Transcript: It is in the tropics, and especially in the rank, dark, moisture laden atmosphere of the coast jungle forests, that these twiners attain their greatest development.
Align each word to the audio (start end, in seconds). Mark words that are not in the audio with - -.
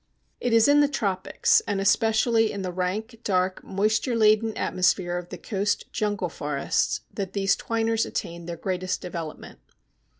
It 0.39 0.51
is 0.51 0.67
in 0.67 0.79
the 0.79 0.87
tropics, 0.87 1.61
and 1.67 1.79
especially 1.79 2.51
in 2.51 2.63
the 2.63 2.71
rank, 2.71 3.19
dark, 3.23 3.63
moisture 3.63 4.15
laden 4.15 4.57
atmosphere 4.57 5.15
of 5.15 5.29
the 5.29 5.37
coast 5.37 5.91
jungle 5.93 6.27
forests, 6.29 7.01
that 7.13 7.33
these 7.33 7.55
twiners 7.55 8.03
attain 8.03 8.47
their 8.47 8.57
greatest 8.57 8.99
development. 9.01 9.59